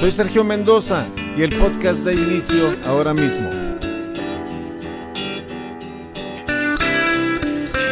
Soy 0.00 0.10
Sergio 0.10 0.42
Mendoza 0.42 1.08
y 1.36 1.42
el 1.42 1.56
podcast 1.56 2.00
da 2.00 2.12
inicio 2.12 2.76
ahora 2.84 3.14
mismo. 3.14 3.48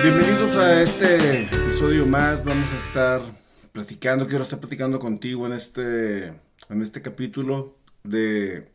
Bienvenidos 0.02 0.57
a 0.57 0.83
este 0.83 1.45
episodio 1.45 2.05
más. 2.05 2.45
Vamos 2.45 2.69
a 2.73 2.77
estar 2.77 3.23
platicando, 3.70 4.27
quiero 4.27 4.43
estar 4.43 4.59
platicando 4.59 4.98
contigo 4.98 5.46
en 5.46 5.52
este, 5.52 6.27
en 6.69 6.83
este 6.83 7.02
capítulo 7.02 7.77
de, 8.02 8.69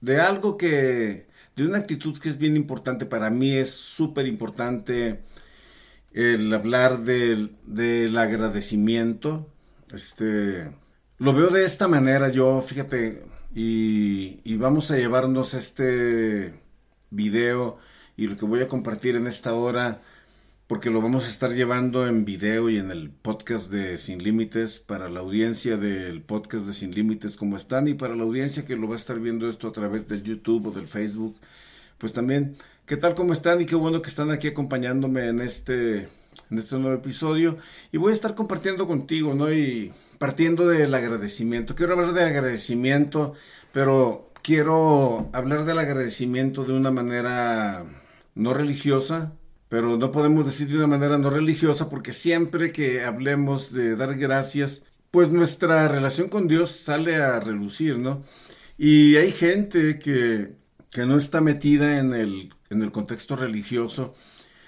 de 0.00 0.20
algo 0.20 0.56
que, 0.56 1.28
de 1.54 1.64
una 1.64 1.78
actitud 1.78 2.18
que 2.18 2.30
es 2.30 2.36
bien 2.36 2.56
importante 2.56 3.06
para 3.06 3.30
mí, 3.30 3.52
es 3.52 3.70
súper 3.70 4.26
importante 4.26 5.22
el 6.12 6.52
hablar 6.52 6.98
del, 6.98 7.56
del 7.64 8.18
agradecimiento. 8.18 9.48
Este, 9.92 10.68
lo 11.18 11.32
veo 11.32 11.48
de 11.48 11.64
esta 11.64 11.88
manera 11.88 12.28
yo, 12.30 12.62
fíjate, 12.62 13.24
y, 13.54 14.56
vamos 14.56 14.90
a 14.90 14.96
llevarnos 14.96 15.54
este 15.54 16.54
video 17.10 17.78
y 18.16 18.26
lo 18.26 18.36
que 18.36 18.44
voy 18.44 18.60
a 18.60 18.68
compartir 18.68 19.16
en 19.16 19.26
esta 19.26 19.54
hora, 19.54 20.02
porque 20.66 20.90
lo 20.90 21.00
vamos 21.00 21.26
a 21.26 21.30
estar 21.30 21.52
llevando 21.52 22.06
en 22.06 22.24
video 22.24 22.68
y 22.70 22.78
en 22.78 22.90
el 22.90 23.10
podcast 23.10 23.70
de 23.70 23.98
Sin 23.98 24.22
Límites 24.22 24.80
para 24.80 25.08
la 25.08 25.20
audiencia 25.20 25.76
del 25.76 26.22
podcast 26.22 26.66
de 26.66 26.74
Sin 26.74 26.94
Límites 26.94 27.36
como 27.36 27.56
están 27.56 27.88
y 27.88 27.94
para 27.94 28.16
la 28.16 28.24
audiencia 28.24 28.66
que 28.66 28.76
lo 28.76 28.88
va 28.88 28.94
a 28.94 28.98
estar 28.98 29.18
viendo 29.20 29.48
esto 29.48 29.68
a 29.68 29.72
través 29.72 30.08
del 30.08 30.22
YouTube 30.22 30.66
o 30.66 30.70
del 30.70 30.88
Facebook, 30.88 31.36
pues 31.98 32.12
también 32.12 32.56
¿Qué 32.88 32.96
tal? 32.96 33.14
¿Cómo 33.14 33.34
están? 33.34 33.60
Y 33.60 33.66
qué 33.66 33.74
bueno 33.74 34.00
que 34.00 34.08
están 34.08 34.30
aquí 34.30 34.48
acompañándome 34.48 35.28
en 35.28 35.42
este, 35.42 36.08
en 36.50 36.58
este 36.58 36.78
nuevo 36.78 36.96
episodio. 36.96 37.58
Y 37.92 37.98
voy 37.98 38.12
a 38.12 38.14
estar 38.14 38.34
compartiendo 38.34 38.86
contigo, 38.86 39.34
¿no? 39.34 39.52
Y 39.52 39.92
partiendo 40.18 40.66
del 40.68 40.94
agradecimiento. 40.94 41.74
Quiero 41.74 41.94
hablar 41.94 42.12
de 42.12 42.24
agradecimiento, 42.24 43.34
pero 43.72 44.32
quiero 44.42 45.30
hablar 45.32 45.64
del 45.64 45.78
agradecimiento 45.78 46.64
de 46.64 46.72
una 46.74 46.90
manera 46.90 47.84
no 48.34 48.54
religiosa, 48.54 49.32
pero 49.68 49.96
no 49.96 50.12
podemos 50.12 50.46
decir 50.46 50.68
de 50.68 50.76
una 50.76 50.86
manera 50.86 51.18
no 51.18 51.30
religiosa 51.30 51.88
porque 51.90 52.12
siempre 52.12 52.72
que 52.72 53.04
hablemos 53.04 53.72
de 53.72 53.96
dar 53.96 54.16
gracias, 54.16 54.84
pues 55.10 55.30
nuestra 55.30 55.88
relación 55.88 56.28
con 56.28 56.48
Dios 56.48 56.70
sale 56.70 57.16
a 57.16 57.40
relucir, 57.40 57.98
¿no? 57.98 58.24
Y 58.78 59.16
hay 59.16 59.32
gente 59.32 59.98
que, 59.98 60.54
que 60.90 61.06
no 61.06 61.16
está 61.16 61.40
metida 61.40 61.98
en 61.98 62.14
el 62.14 62.52
en 62.70 62.82
el 62.82 62.92
contexto 62.92 63.36
religioso 63.36 64.14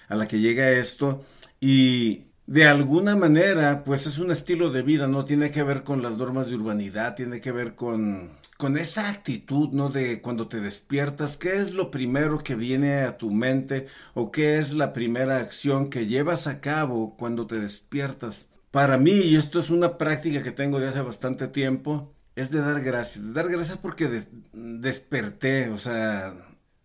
a 0.08 0.16
la 0.16 0.26
que 0.26 0.40
llega 0.40 0.72
esto 0.72 1.24
y 1.60 2.24
de 2.50 2.66
alguna 2.66 3.14
manera 3.14 3.84
pues 3.84 4.06
es 4.08 4.18
un 4.18 4.32
estilo 4.32 4.70
de 4.70 4.82
vida, 4.82 5.06
no 5.06 5.24
tiene 5.24 5.52
que 5.52 5.62
ver 5.62 5.84
con 5.84 6.02
las 6.02 6.16
normas 6.16 6.48
de 6.48 6.56
urbanidad, 6.56 7.14
tiene 7.14 7.40
que 7.40 7.52
ver 7.52 7.76
con 7.76 8.40
con 8.56 8.76
esa 8.76 9.08
actitud, 9.08 9.70
¿no? 9.70 9.88
De 9.88 10.20
cuando 10.20 10.48
te 10.48 10.60
despiertas, 10.60 11.36
¿qué 11.36 11.60
es 11.60 11.72
lo 11.72 11.92
primero 11.92 12.42
que 12.42 12.56
viene 12.56 13.02
a 13.02 13.16
tu 13.16 13.30
mente 13.30 13.86
o 14.14 14.32
qué 14.32 14.58
es 14.58 14.74
la 14.74 14.92
primera 14.92 15.38
acción 15.38 15.90
que 15.90 16.06
llevas 16.08 16.48
a 16.48 16.60
cabo 16.60 17.16
cuando 17.16 17.46
te 17.46 17.60
despiertas? 17.60 18.48
Para 18.72 18.98
mí, 18.98 19.12
y 19.12 19.36
esto 19.36 19.60
es 19.60 19.70
una 19.70 19.96
práctica 19.96 20.42
que 20.42 20.50
tengo 20.50 20.80
de 20.80 20.88
hace 20.88 21.02
bastante 21.02 21.46
tiempo, 21.46 22.12
es 22.34 22.50
de 22.50 22.60
dar 22.60 22.80
gracias, 22.82 23.24
de 23.24 23.32
dar 23.32 23.48
gracias 23.48 23.78
porque 23.78 24.24
desperté, 24.52 25.70
o 25.70 25.78
sea, 25.78 26.34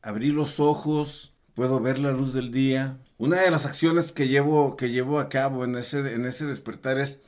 abrí 0.04 0.30
los 0.30 0.59
ojos, 0.59 1.34
puedo 1.56 1.80
ver 1.80 1.98
la 1.98 2.12
luz 2.12 2.34
del 2.34 2.52
día. 2.52 2.98
Una 3.18 3.42
de 3.42 3.50
las 3.50 3.66
acciones 3.66 4.12
que 4.12 4.28
llevo, 4.28 4.76
que 4.76 4.90
llevo 4.90 5.20
a 5.20 5.30
cabo 5.30 5.64
en 5.64 5.76
ese, 5.76 6.14
en 6.14 6.26
ese 6.26 6.46
despertar 6.46 7.00
es, 7.00 7.22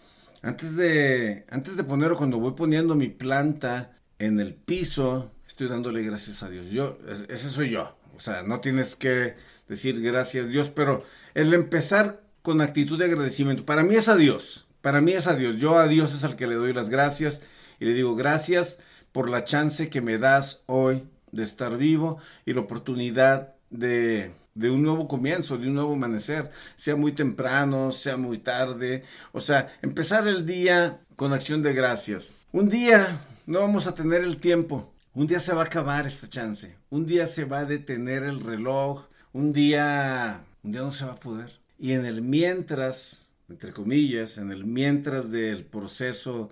antes 0.44 0.76
de, 0.76 1.46
antes 1.50 1.78
de 1.78 1.84
poner 1.84 2.14
cuando 2.14 2.38
voy 2.38 2.52
poniendo 2.52 2.94
mi 2.94 3.08
planta 3.08 3.98
en 4.20 4.40
el 4.40 4.54
piso, 4.54 5.32
estoy 5.48 5.70
dándole 5.70 6.04
gracias 6.04 6.44
a 6.44 6.50
Dios. 6.50 6.70
Yo, 6.70 7.00
ese 7.30 7.50
soy 7.50 7.72
yo. 7.72 7.98
O 8.16 8.20
sea, 8.20 8.44
no 8.44 8.60
tienes 8.60 8.96
que 8.96 9.36
decir 9.68 10.02
gracias 10.02 10.46
a 10.46 10.50
Dios, 10.50 10.70
pero 10.70 11.04
el 11.34 11.54
empezar 11.54 12.22
con 12.42 12.62
actitud 12.62 13.00
de 13.00 13.06
agradecimiento, 13.06 13.66
para 13.66 13.84
mí 13.84 13.96
es 13.96 14.10
a 14.10 14.16
Dios. 14.16 14.68
Para 14.82 15.02
mí 15.02 15.14
es 15.14 15.28
a 15.28 15.36
Dios. 15.36 15.58
Yo 15.58 15.78
a 15.78 15.88
Dios 15.88 16.14
es 16.14 16.24
al 16.24 16.36
que 16.36 16.48
le 16.48 16.56
doy 16.56 16.74
las 16.74 16.90
gracias 16.90 17.42
y 17.80 17.86
le 17.86 17.94
digo 17.94 18.16
gracias 18.16 18.80
por 19.12 19.30
la 19.30 19.44
chance 19.44 19.90
que 19.90 20.02
me 20.02 20.18
das 20.18 20.64
hoy 20.66 21.04
de 21.32 21.44
estar 21.44 21.78
vivo 21.78 22.20
y 22.46 22.54
la 22.54 22.62
oportunidad 22.62 23.57
de, 23.70 24.32
de, 24.56 24.70
un 24.70 24.82
nuevo 24.82 25.08
comienzo, 25.08 25.58
de 25.58 25.68
un 25.68 25.76
nuevo 25.76 25.94
amanecer, 25.94 26.52
sea 26.76 26.96
muy 26.96 27.12
temprano, 27.12 27.92
sea 27.92 28.18
muy 28.18 28.40
tarde, 28.40 29.04
o 29.32 29.42
sea, 29.42 29.74
empezar 29.82 30.28
el 30.28 30.46
día 30.46 31.00
con 31.16 31.34
acción 31.34 31.62
de 31.64 31.74
gracias. 31.74 32.34
Un 32.52 32.70
día 32.70 33.20
no 33.46 33.60
vamos 33.60 33.88
a 33.88 33.94
tener 33.94 34.24
el 34.24 34.38
tiempo, 34.38 34.94
un 35.14 35.28
día 35.28 35.40
se 35.40 35.54
va 35.54 35.64
a 35.64 35.66
acabar 35.66 36.06
esta 36.06 36.28
chance, 36.30 36.76
un 36.90 37.06
día 37.06 37.28
se 37.28 37.46
va 37.46 37.60
a 37.60 37.66
detener 37.66 38.24
el 38.24 38.40
reloj, 38.40 39.08
un 39.34 39.54
día, 39.54 40.42
un 40.64 40.72
día 40.72 40.82
no 40.82 40.92
se 40.92 41.06
va 41.06 41.14
a 41.14 41.20
poder. 41.20 41.60
Y 41.80 41.94
en 41.94 42.06
el 42.06 42.22
mientras, 42.22 43.30
entre 43.50 43.72
comillas, 43.72 44.38
en 44.38 44.52
el 44.52 44.66
mientras 44.66 45.32
del 45.32 45.66
proceso 45.66 46.50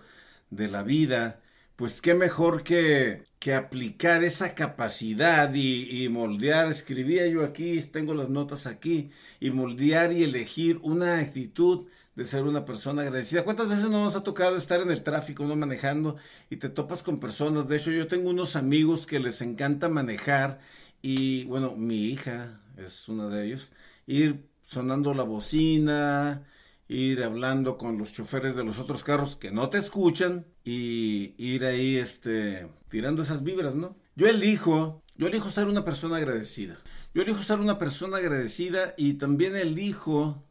de 0.50 0.68
la 0.68 0.84
vida, 0.84 1.42
pues 1.76 2.02
qué 2.02 2.14
mejor 2.14 2.64
que, 2.64 3.24
que 3.46 3.54
aplicar 3.54 4.24
esa 4.24 4.56
capacidad 4.56 5.54
y, 5.54 6.10
moldear, 6.10 6.68
escribía 6.68 7.28
yo 7.28 7.44
aquí, 7.44 7.80
tengo 7.82 8.16
las 8.16 8.28
notas 8.28 8.66
aquí, 8.66 9.12
y 9.40 9.52
moldear 9.52 10.12
y 10.14 10.24
elegir 10.24 10.80
una 10.82 11.20
actitud 11.20 11.86
de 12.16 12.26
ser 12.26 12.42
una 12.42 12.66
persona 12.66 13.04
agradecida. 13.04 13.44
¿Cuántas 13.44 13.70
veces 13.70 13.92
no 13.92 14.04
nos 14.04 14.16
ha 14.16 14.24
tocado 14.24 14.58
estar 14.58 14.82
en 14.82 14.90
el 14.90 15.04
tráfico, 15.04 15.46
no 15.46 15.56
manejando, 15.56 16.16
y 16.50 16.56
te 16.56 16.70
topas 16.70 17.04
con 17.04 17.20
personas? 17.20 17.68
De 17.68 17.78
hecho, 17.78 17.92
yo 17.92 18.08
tengo 18.08 18.32
unos 18.32 18.56
amigos 18.56 19.06
que 19.06 19.20
les 19.20 19.40
encanta 19.44 19.90
manejar, 19.90 20.60
y 21.04 21.44
bueno, 21.44 21.76
mi 21.76 22.06
hija 22.06 22.62
es 22.78 23.08
una 23.08 23.28
de 23.28 23.46
ellos, 23.46 23.72
ir 24.08 24.50
sonando 24.64 25.14
la 25.14 25.22
bocina, 25.22 26.48
ir 26.88 27.22
hablando 27.22 27.78
con 27.78 28.00
los 28.00 28.12
choferes 28.12 28.56
de 28.56 28.64
los 28.64 28.80
otros 28.80 29.04
carros 29.04 29.36
que 29.36 29.52
no 29.52 29.70
te 29.70 29.78
escuchan 29.78 30.48
y 30.66 31.36
ir 31.38 31.64
ahí 31.64 31.98
este 31.98 32.68
tirando 32.90 33.22
esas 33.22 33.44
vibras, 33.44 33.76
¿no? 33.76 33.96
Yo 34.16 34.28
elijo, 34.28 35.04
yo 35.16 35.28
elijo 35.28 35.52
ser 35.52 35.68
una 35.68 35.86
persona 35.86 36.18
agradecida. 36.18 36.78
Yo 37.14 37.22
elijo 37.22 37.44
ser 37.44 37.60
una 37.60 37.80
persona 37.80 38.18
agradecida 38.18 38.94
y 38.98 39.14
también 39.14 39.56
elijo 39.56 40.44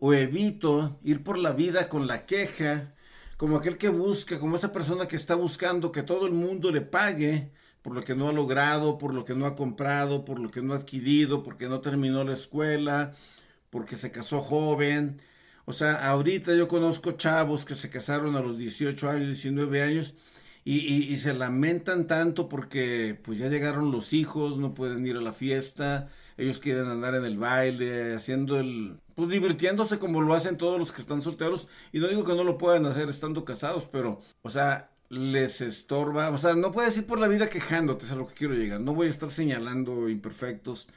o 0.00 0.12
evito 0.14 0.98
ir 1.04 1.22
por 1.22 1.38
la 1.38 1.52
vida 1.52 1.88
con 1.88 2.06
la 2.06 2.26
queja, 2.26 2.94
como 3.36 3.56
aquel 3.56 3.78
que 3.78 3.90
busca, 3.90 4.40
como 4.40 4.56
esa 4.56 4.72
persona 4.72 5.06
que 5.06 5.16
está 5.16 5.34
buscando 5.34 5.92
que 5.92 6.02
todo 6.02 6.26
el 6.26 6.32
mundo 6.32 6.72
le 6.72 6.80
pague 6.80 7.52
por 7.82 7.94
lo 7.94 8.02
que 8.02 8.14
no 8.14 8.28
ha 8.28 8.32
logrado, 8.32 8.96
por 8.98 9.12
lo 9.12 9.24
que 9.24 9.34
no 9.34 9.46
ha 9.46 9.54
comprado, 9.54 10.24
por 10.24 10.40
lo 10.40 10.50
que 10.50 10.62
no 10.62 10.72
ha 10.72 10.78
adquirido, 10.78 11.42
porque 11.42 11.68
no 11.68 11.80
terminó 11.80 12.24
la 12.24 12.32
escuela, 12.32 13.14
porque 13.70 13.96
se 13.96 14.10
casó 14.10 14.40
joven, 14.40 15.20
o 15.66 15.72
sea, 15.72 16.06
ahorita 16.08 16.54
yo 16.54 16.68
conozco 16.68 17.12
chavos 17.12 17.64
que 17.64 17.74
se 17.74 17.90
casaron 17.90 18.36
a 18.36 18.40
los 18.40 18.58
18 18.58 19.10
años, 19.10 19.26
19 19.28 19.82
años 19.82 20.14
y, 20.64 20.78
y, 21.12 21.18
se 21.18 21.34
lamentan 21.34 22.06
tanto 22.06 22.48
porque 22.48 23.18
pues 23.22 23.38
ya 23.38 23.48
llegaron 23.48 23.90
los 23.90 24.12
hijos, 24.14 24.58
no 24.58 24.74
pueden 24.74 25.06
ir 25.06 25.16
a 25.16 25.20
la 25.20 25.32
fiesta, 25.32 26.08
ellos 26.38 26.58
quieren 26.58 26.86
andar 26.86 27.14
en 27.14 27.24
el 27.24 27.38
baile, 27.38 28.14
haciendo 28.14 28.58
el, 28.58 28.98
pues 29.14 29.28
divirtiéndose 29.28 29.98
como 29.98 30.22
lo 30.22 30.34
hacen 30.34 30.56
todos 30.56 30.78
los 30.78 30.92
que 30.92 31.02
están 31.02 31.22
solteros 31.22 31.68
y 31.92 31.98
no 31.98 32.08
digo 32.08 32.24
que 32.24 32.34
no 32.34 32.44
lo 32.44 32.58
puedan 32.58 32.86
hacer 32.86 33.10
estando 33.10 33.44
casados, 33.44 33.88
pero, 33.90 34.22
o 34.42 34.50
sea, 34.50 34.90
les 35.10 35.60
estorba, 35.60 36.30
o 36.30 36.38
sea, 36.38 36.54
no 36.54 36.72
puedes 36.72 36.96
ir 36.96 37.06
por 37.06 37.20
la 37.20 37.28
vida 37.28 37.48
quejándote, 37.48 38.06
es 38.06 38.12
a 38.12 38.16
lo 38.16 38.26
que 38.26 38.34
quiero 38.34 38.54
llegar, 38.54 38.80
no 38.80 38.94
voy 38.94 39.08
a 39.08 39.10
estar 39.10 39.30
señalando 39.30 40.08
imperfectos 40.08 40.88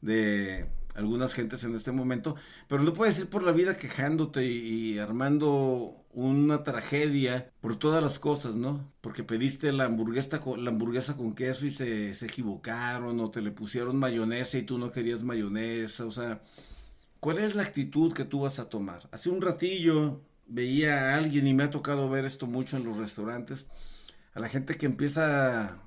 de 0.00 0.66
algunas 0.96 1.34
gentes 1.34 1.62
en 1.64 1.74
este 1.74 1.92
momento, 1.92 2.36
pero 2.68 2.82
no 2.82 2.92
puedes 2.92 3.18
ir 3.18 3.28
por 3.28 3.44
la 3.44 3.52
vida 3.52 3.76
quejándote 3.76 4.44
y, 4.46 4.98
armando 4.98 6.04
una 6.12 6.62
tragedia 6.64 7.50
por 7.60 7.78
todas 7.78 8.02
las 8.02 8.18
cosas, 8.18 8.54
¿no? 8.54 8.92
Porque 9.02 9.22
pediste 9.22 9.72
la 9.72 9.84
hamburguesa 9.84 10.40
la 10.56 10.70
hamburguesa 10.70 11.16
con 11.16 11.34
queso 11.34 11.66
y 11.66 11.70
se, 11.70 12.14
se 12.14 12.26
equivocaron 12.26 13.20
o 13.20 13.30
te 13.30 13.42
le 13.42 13.50
pusieron 13.50 13.96
mayonesa 13.98 14.58
y 14.58 14.62
tú 14.62 14.78
no 14.78 14.90
querías 14.90 15.22
mayonesa, 15.22 16.06
o 16.06 16.10
sea, 16.10 16.42
¿cuál 17.20 17.38
es 17.38 17.54
la 17.54 17.62
actitud 17.62 18.12
que 18.12 18.24
tú 18.24 18.40
vas 18.40 18.58
a 18.58 18.68
tomar? 18.68 19.08
Hace 19.12 19.30
un 19.30 19.42
ratillo 19.42 20.22
veía 20.46 21.12
a 21.14 21.16
alguien 21.16 21.46
y 21.46 21.54
me 21.54 21.64
ha 21.64 21.70
tocado 21.70 22.08
ver 22.08 22.24
esto 22.24 22.46
mucho 22.46 22.76
en 22.76 22.84
los 22.84 22.96
restaurantes, 22.98 23.68
a 24.34 24.40
la 24.40 24.48
gente 24.48 24.76
que 24.76 24.86
empieza 24.86 25.82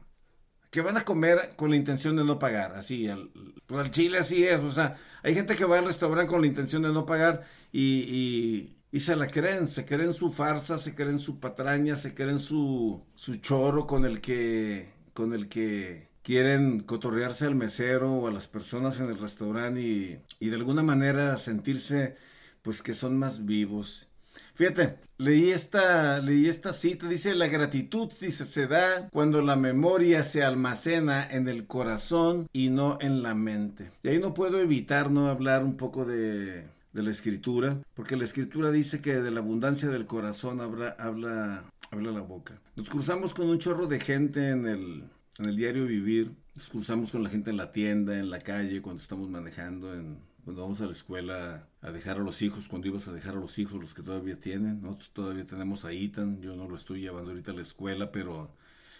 que 0.69 0.81
van 0.81 0.97
a 0.97 1.05
comer 1.05 1.53
con 1.55 1.69
la 1.71 1.75
intención 1.75 2.15
de 2.15 2.23
no 2.23 2.39
pagar, 2.39 2.75
así, 2.75 3.07
al, 3.07 3.31
pues 3.65 3.91
chile 3.91 4.19
así 4.19 4.43
es, 4.43 4.59
o 4.61 4.71
sea, 4.71 4.97
hay 5.23 5.33
gente 5.33 5.55
que 5.55 5.65
va 5.65 5.79
al 5.79 5.85
restaurante 5.85 6.29
con 6.29 6.41
la 6.41 6.47
intención 6.47 6.83
de 6.83 6.93
no 6.93 7.05
pagar 7.05 7.45
y, 7.71 8.75
y, 8.91 8.99
se 8.99 9.15
la 9.15 9.27
creen, 9.27 9.67
se 9.67 9.85
creen 9.85 10.13
su 10.13 10.31
farsa, 10.31 10.77
se 10.77 10.95
creen 10.95 11.19
su 11.19 11.39
patraña, 11.39 11.95
se 11.95 12.13
creen 12.13 12.39
su, 12.39 13.03
su 13.15 13.37
choro 13.37 13.87
con 13.87 14.05
el 14.05 14.21
que, 14.21 14.91
con 15.13 15.33
el 15.33 15.47
que 15.47 16.09
quieren 16.23 16.81
cotorrearse 16.81 17.45
al 17.45 17.55
mesero 17.55 18.13
o 18.13 18.27
a 18.27 18.31
las 18.31 18.47
personas 18.47 18.99
en 18.99 19.09
el 19.09 19.19
restaurante 19.19 19.81
y, 19.81 20.19
y 20.39 20.49
de 20.49 20.55
alguna 20.55 20.83
manera 20.83 21.37
sentirse 21.37 22.15
pues 22.61 22.81
que 22.81 22.93
son 22.93 23.17
más 23.17 23.45
vivos 23.45 24.08
Fíjate, 24.55 24.97
leí 25.17 25.51
esta, 25.51 26.19
leí 26.19 26.47
esta 26.47 26.73
cita, 26.73 27.07
dice, 27.07 27.33
la 27.35 27.47
gratitud, 27.47 28.11
dice, 28.19 28.45
se 28.45 28.67
da 28.67 29.09
cuando 29.09 29.41
la 29.41 29.55
memoria 29.55 30.23
se 30.23 30.43
almacena 30.43 31.29
en 31.29 31.47
el 31.47 31.65
corazón 31.67 32.47
y 32.51 32.69
no 32.69 32.97
en 33.01 33.23
la 33.23 33.35
mente. 33.35 33.91
Y 34.03 34.09
ahí 34.09 34.19
no 34.19 34.33
puedo 34.33 34.59
evitar 34.59 35.11
no 35.11 35.29
hablar 35.29 35.63
un 35.63 35.77
poco 35.77 36.05
de, 36.05 36.65
de 36.93 37.03
la 37.03 37.11
escritura, 37.11 37.77
porque 37.93 38.17
la 38.17 38.23
escritura 38.23 38.71
dice 38.71 39.01
que 39.01 39.21
de 39.21 39.31
la 39.31 39.39
abundancia 39.39 39.89
del 39.89 40.05
corazón 40.05 40.61
habla, 40.61 40.95
habla, 40.99 41.63
habla 41.91 42.11
la 42.11 42.21
boca. 42.21 42.59
Nos 42.75 42.89
cruzamos 42.89 43.33
con 43.33 43.49
un 43.49 43.59
chorro 43.59 43.87
de 43.87 43.99
gente 43.99 44.49
en 44.49 44.67
el, 44.67 45.03
en 45.37 45.45
el 45.45 45.55
diario 45.55 45.85
vivir, 45.85 46.31
nos 46.55 46.69
cruzamos 46.69 47.11
con 47.11 47.23
la 47.23 47.29
gente 47.29 47.49
en 47.49 47.57
la 47.57 47.71
tienda, 47.71 48.17
en 48.17 48.29
la 48.29 48.39
calle, 48.39 48.81
cuando 48.81 49.01
estamos 49.01 49.29
manejando, 49.29 49.93
en, 49.93 50.17
cuando 50.49 50.63
vamos 50.63 50.81
a 50.81 50.87
la 50.87 50.93
escuela 50.93 51.67
a 51.79 51.91
dejar 51.91 52.17
a 52.17 52.21
los 52.21 52.41
hijos, 52.41 52.67
cuando 52.67 52.87
ibas 52.87 53.07
a 53.07 53.11
dejar 53.11 53.35
a 53.35 53.39
los 53.39 53.59
hijos, 53.59 53.79
los 53.79 53.93
que 53.93 54.01
todavía 54.01 54.39
tienen, 54.39 54.81
nosotros 54.81 55.11
todavía 55.13 55.45
tenemos 55.45 55.85
a 55.85 55.91
Ethan, 55.91 56.41
yo 56.41 56.55
no 56.55 56.67
lo 56.67 56.75
estoy 56.75 57.01
llevando 57.01 57.29
ahorita 57.29 57.51
a 57.51 57.53
la 57.53 57.61
escuela, 57.61 58.11
pero, 58.11 58.49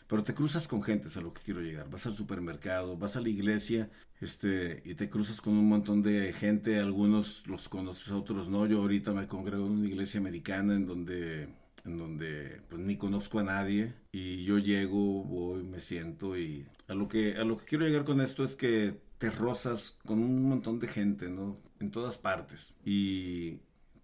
pero 0.06 0.22
te 0.22 0.36
cruzas 0.36 0.68
con 0.68 0.84
gente, 0.84 1.07
es 1.07 1.18
a 1.18 1.22
lo 1.22 1.34
que 1.34 1.42
quiero 1.42 1.62
llegar, 1.62 1.90
vas 1.90 2.06
al 2.06 2.13
supermercado, 2.13 2.98
vas 2.98 3.16
a 3.16 3.22
la 3.22 3.30
iglesia, 3.30 3.90
este, 4.22 4.84
y 4.86 4.94
te 4.94 5.10
cruzas 5.10 5.42
con 5.42 5.54
un 5.57 5.68
montón 5.68 6.04
de 6.04 6.31
gente, 6.34 6.80
algunos 6.80 7.48
los 7.48 7.68
conoces, 7.68 8.12
otros 8.12 8.48
no, 8.48 8.68
yo 8.68 8.81
ahorita 8.81 9.12
me 9.13 9.25
congrego 9.25 9.66
en 9.66 9.72
una 9.72 9.88
iglesia 9.88 10.19
americana 10.19 10.75
en 10.75 10.86
donde 10.86 11.50
en 11.84 11.98
donde 11.98 12.62
pues 12.69 12.80
ni 12.80 12.98
conozco 12.98 13.40
a 13.40 13.44
nadie 13.44 13.94
y 14.12 14.44
yo 14.44 14.60
llego, 14.60 15.24
voy, 15.24 15.63
me 15.63 15.80
siento 15.80 16.38
y 16.38 16.68
a 16.88 16.94
lo 16.94 17.07
que 17.07 17.38
a 17.38 17.44
lo 17.44 17.57
que 17.57 17.66
quiero 17.66 17.86
llegar 17.86 18.04
con 18.06 18.22
esto 18.22 18.44
es 18.44 18.56
que 18.56 19.00
te 19.19 19.30
rozas 19.30 20.00
con 20.06 20.19
un 20.19 20.50
montón 20.50 20.80
de 20.80 20.88
gente, 20.88 21.30
¿no? 21.30 21.57
En 21.80 21.92
todas 21.92 22.18
partes. 22.18 22.75
Y 22.83 23.60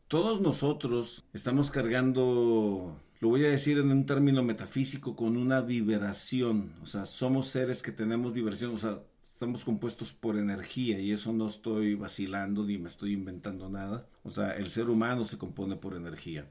todos 0.08 0.42
nosotros 0.42 1.26
estamos 1.34 1.72
cargando, 1.72 3.02
lo 3.22 3.30
voy 3.30 3.46
a 3.46 3.50
decir 3.50 3.80
en 3.80 3.92
un 3.92 4.06
término 4.06 4.44
metafísico, 4.44 5.16
con 5.16 5.38
una 5.38 5.62
vibración. 5.62 6.74
O 6.84 6.86
sea, 6.86 7.06
somos 7.06 7.48
seres 7.48 7.82
que 7.82 7.94
tenemos 7.94 8.34
vibración, 8.34 8.76
o 8.76 8.78
sea, 8.78 9.00
estamos 9.32 9.64
compuestos 9.64 10.14
por 10.14 10.38
energía 10.38 11.00
y 11.00 11.12
eso 11.12 11.32
no 11.34 11.48
estoy 11.48 11.96
vacilando 11.96 12.66
ni 12.66 12.78
me 12.78 12.90
estoy 12.90 13.14
inventando 13.14 13.70
nada. 13.70 14.08
O 14.24 14.32
sea, 14.32 14.52
el 14.52 14.70
ser 14.70 14.90
humano 14.90 15.24
se 15.24 15.38
compone 15.38 15.78
por 15.78 15.96
energía. 15.96 16.46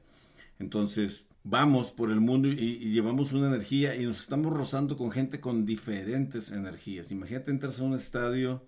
Entonces, 0.59 1.25
vamos 1.45 1.91
por 1.91 2.11
el 2.11 2.19
mundo 2.19 2.49
y, 2.49 2.91
llevamos 2.91 3.31
una 3.31 3.47
energía 3.47 3.95
y 3.95 4.05
nos 4.05 4.21
estamos 4.21 4.51
rozando 4.51 4.97
con 4.97 5.11
gente 5.11 5.39
con 5.39 5.65
diferentes 5.65 6.51
energías. 6.51 7.11
Imagínate 7.11 7.51
entras 7.51 7.79
a 7.79 7.83
un 7.83 7.93
estadio 7.93 8.63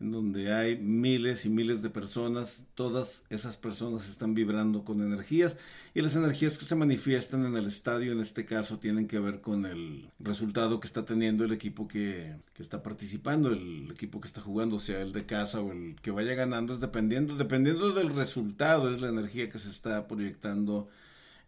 en 0.00 0.12
donde 0.12 0.52
hay 0.52 0.76
miles 0.76 1.44
y 1.44 1.48
miles 1.48 1.82
de 1.82 1.90
personas, 1.90 2.66
todas 2.76 3.24
esas 3.30 3.56
personas 3.56 4.08
están 4.08 4.32
vibrando 4.32 4.84
con 4.84 5.02
energías 5.02 5.56
y 5.92 6.02
las 6.02 6.14
energías 6.14 6.56
que 6.56 6.66
se 6.66 6.76
manifiestan 6.76 7.44
en 7.46 7.56
el 7.56 7.66
estadio 7.66 8.12
en 8.12 8.20
este 8.20 8.44
caso 8.44 8.78
tienen 8.78 9.08
que 9.08 9.18
ver 9.18 9.40
con 9.40 9.66
el 9.66 10.08
resultado 10.20 10.78
que 10.78 10.86
está 10.86 11.04
teniendo 11.04 11.44
el 11.44 11.52
equipo 11.52 11.88
que, 11.88 12.36
que 12.54 12.62
está 12.62 12.80
participando, 12.82 13.48
el 13.48 13.90
equipo 13.90 14.20
que 14.20 14.28
está 14.28 14.40
jugando, 14.40 14.78
sea 14.78 15.00
el 15.00 15.12
de 15.12 15.26
casa 15.26 15.60
o 15.60 15.72
el 15.72 15.96
que 16.00 16.12
vaya 16.12 16.34
ganando, 16.34 16.74
es 16.74 16.80
dependiendo, 16.80 17.36
dependiendo 17.36 17.92
del 17.92 18.14
resultado, 18.14 18.92
es 18.92 19.00
la 19.00 19.08
energía 19.08 19.48
que 19.48 19.58
se 19.58 19.70
está 19.70 20.06
proyectando 20.06 20.88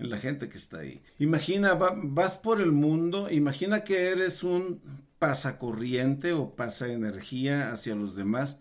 en 0.01 0.11
la 0.11 0.19
gente 0.19 0.49
que 0.49 0.59
está 0.59 0.79
ahí. 0.79 1.03
Imagina, 1.19 1.75
vas 1.75 2.37
por 2.39 2.61
el 2.61 2.73
mundo, 2.73 3.31
imagina 3.31 3.85
que 3.85 4.09
eres 4.09 4.43
un 4.43 4.81
pasacorriente 5.19 6.33
o 6.33 6.57
pasa 6.57 6.89
energía 6.89 7.71
hacia 7.73 7.95
los 7.95 8.17
demás. 8.17 8.57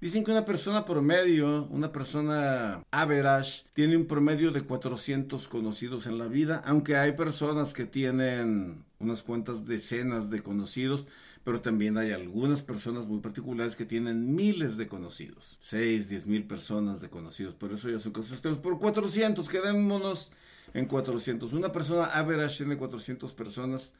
Dicen 0.00 0.24
que 0.24 0.32
una 0.32 0.44
persona 0.44 0.84
promedio, 0.84 1.68
una 1.70 1.92
persona 1.92 2.82
average, 2.90 3.64
tiene 3.72 3.96
un 3.96 4.06
promedio 4.06 4.50
de 4.50 4.60
400 4.60 5.48
conocidos 5.48 6.06
en 6.06 6.18
la 6.18 6.26
vida, 6.26 6.62
aunque 6.66 6.96
hay 6.96 7.12
personas 7.12 7.72
que 7.72 7.86
tienen 7.86 8.84
unas 8.98 9.22
cuantas 9.22 9.64
decenas 9.64 10.28
de 10.28 10.42
conocidos, 10.42 11.06
pero 11.44 11.60
también 11.60 11.96
hay 11.98 12.10
algunas 12.10 12.62
personas 12.62 13.06
muy 13.06 13.20
particulares 13.20 13.76
que 13.76 13.86
tienen 13.86 14.34
miles 14.34 14.76
de 14.76 14.88
conocidos, 14.88 15.58
6, 15.62 16.08
10 16.08 16.26
mil 16.26 16.44
personas 16.44 17.00
de 17.00 17.08
conocidos, 17.08 17.54
por 17.54 17.72
eso 17.72 17.88
ya 17.88 17.98
son 17.98 18.12
conocidos. 18.12 18.58
Por 18.58 18.78
400, 18.78 19.48
quedémonos 19.48 20.32
en 20.74 20.86
400. 20.86 21.52
Una 21.52 21.72
persona 21.72 22.06
average 22.06 22.58
tiene 22.58 22.76
400 22.76 23.32
personas 23.32 23.94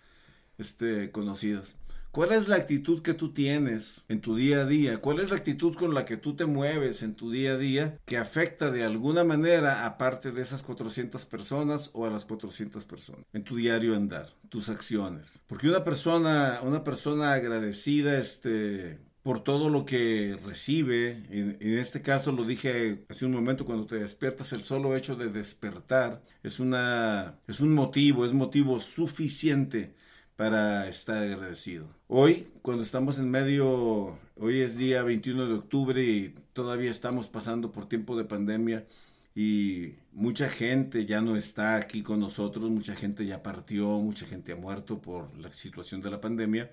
este, 0.59 1.11
conocidas. 1.11 1.75
¿Cuál 2.13 2.33
es 2.33 2.47
la 2.47 2.57
actitud 2.57 3.01
que 3.01 3.15
tú 3.15 3.33
tienes 3.33 4.05
en 4.11 4.21
tu 4.21 4.37
día 4.37 4.61
a 4.61 4.65
día? 4.67 4.99
¿Cuál 4.99 5.21
es 5.21 5.31
la 5.31 5.37
actitud 5.37 5.75
con 5.75 5.95
la 5.95 6.05
que 6.05 6.19
tú 6.19 6.37
te 6.37 6.45
mueves 6.45 7.03
en 7.03 7.15
tu 7.15 7.31
día 7.31 7.53
a 7.53 7.57
día 7.57 7.99
que 8.05 8.19
afecta 8.19 8.71
de 8.71 8.85
alguna 8.85 9.25
manera 9.25 9.87
aparte 9.87 10.31
de 10.31 10.43
esas 10.43 10.63
400 10.63 11.25
personas 11.25 11.89
o 11.95 12.05
a 12.05 12.11
las 12.11 12.27
400 12.27 12.85
personas 12.85 13.25
en 13.33 13.45
tu 13.45 13.57
diario 13.57 13.97
andar, 13.97 14.29
tus 14.51 14.69
acciones? 14.69 15.41
Porque 15.47 15.71
una 15.71 15.85
persona, 15.85 16.61
una 16.63 16.85
persona 16.85 17.33
agradecida, 17.33 18.19
este, 18.19 18.99
por 19.23 19.43
todo 19.45 19.69
lo 19.71 19.85
que 19.85 20.39
recibe. 20.45 21.23
En, 21.31 21.79
este 21.79 22.03
caso 22.03 22.33
lo 22.33 22.45
dije 22.45 23.05
hace 23.09 23.27
un 23.27 23.33
momento 23.33 23.65
cuando 23.65 23.87
te 23.87 23.97
despiertas, 23.97 24.53
el 24.53 24.63
solo 24.65 24.97
hecho 24.97 25.17
de 25.17 25.29
despertar 25.29 26.23
es 26.43 26.61
una 26.61 27.39
es 27.47 27.61
un 27.61 27.75
motivo, 27.75 28.25
es 28.27 28.33
motivo 28.33 28.81
suficiente 28.81 29.95
para 30.37 30.89
estar 30.89 31.23
agradecido. 31.23 31.87
Hoy, 32.09 32.49
cuando 32.63 32.83
estamos 32.83 33.19
en 33.19 33.31
medio, 33.31 34.19
hoy 34.37 34.61
es 34.61 34.77
día 34.77 35.03
21 35.03 35.47
de 35.47 35.55
octubre 35.55 36.03
y 36.03 36.35
todavía 36.53 36.91
estamos 36.91 37.29
pasando 37.29 37.71
por 37.73 37.89
tiempo 37.89 38.17
de 38.17 38.25
pandemia 38.25 38.87
y 39.35 39.95
mucha 40.13 40.49
gente 40.49 41.07
ya 41.07 41.21
no 41.21 41.37
está 41.37 41.77
aquí 41.77 42.03
con 42.03 42.21
nosotros, 42.21 42.71
mucha 42.71 42.95
gente 42.97 43.25
ya 43.27 43.43
partió, 43.43 43.87
mucha 43.99 44.27
gente 44.27 44.53
ha 44.53 44.57
muerto 44.57 45.01
por 45.01 45.37
la 45.39 45.53
situación 45.53 46.03
de 46.03 46.11
la 46.11 46.21
pandemia 46.21 46.71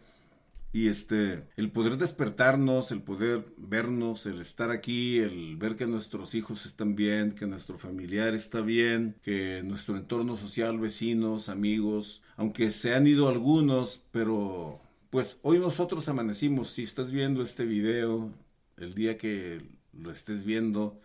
y 0.71 0.87
este, 0.87 1.47
el 1.57 1.71
poder 1.71 1.97
despertarnos, 1.97 2.91
el 2.91 3.01
poder 3.01 3.45
vernos, 3.57 4.25
el 4.25 4.39
estar 4.41 4.71
aquí, 4.71 5.19
el 5.19 5.57
ver 5.57 5.75
que 5.75 5.87
nuestros 5.87 6.35
hijos 6.35 6.65
están 6.65 6.95
bien, 6.95 7.33
que 7.33 7.47
nuestro 7.47 7.77
familiar 7.77 8.35
está 8.35 8.61
bien, 8.61 9.15
que 9.23 9.63
nuestro 9.63 9.97
entorno 9.97 10.37
social, 10.37 10.79
vecinos, 10.79 11.49
amigos, 11.49 12.21
aunque 12.37 12.69
se 12.71 12.93
han 12.93 13.07
ido 13.07 13.29
algunos, 13.29 14.03
pero 14.11 14.79
pues 15.09 15.39
hoy 15.41 15.59
nosotros 15.59 16.07
amanecimos. 16.09 16.71
Si 16.71 16.83
estás 16.83 17.11
viendo 17.11 17.41
este 17.41 17.65
video, 17.65 18.31
el 18.77 18.93
día 18.93 19.17
que 19.17 19.65
lo 19.93 20.11
estés 20.11 20.43
viendo, 20.43 21.01